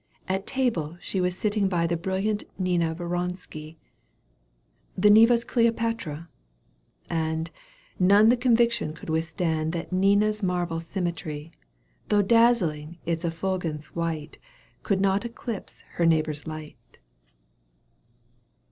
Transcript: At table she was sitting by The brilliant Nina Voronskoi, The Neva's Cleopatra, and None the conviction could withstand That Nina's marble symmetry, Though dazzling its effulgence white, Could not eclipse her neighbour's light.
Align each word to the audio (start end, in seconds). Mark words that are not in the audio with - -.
At 0.27 0.47
table 0.47 0.97
she 0.99 1.21
was 1.21 1.37
sitting 1.37 1.67
by 1.69 1.85
The 1.85 1.95
brilliant 1.95 2.43
Nina 2.57 2.95
Voronskoi, 2.95 3.75
The 4.97 5.11
Neva's 5.11 5.43
Cleopatra, 5.43 6.27
and 7.07 7.51
None 7.99 8.29
the 8.29 8.35
conviction 8.35 8.93
could 8.93 9.11
withstand 9.11 9.73
That 9.73 9.91
Nina's 9.93 10.41
marble 10.41 10.79
symmetry, 10.79 11.51
Though 12.09 12.23
dazzling 12.23 12.97
its 13.05 13.23
effulgence 13.23 13.93
white, 13.93 14.39
Could 14.81 15.01
not 15.01 15.23
eclipse 15.23 15.81
her 15.97 16.05
neighbour's 16.07 16.47
light. 16.47 16.97